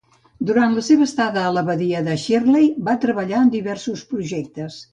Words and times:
Durant 0.51 0.71
la 0.77 0.83
seva 0.87 1.05
estada 1.09 1.43
a 1.49 1.51
la 1.57 1.63
badia 1.67 2.01
de 2.09 2.17
Shirley, 2.23 2.71
va 2.89 2.99
treballar 3.07 3.43
en 3.45 3.55
diversos 3.59 4.05
projectes. 4.15 4.81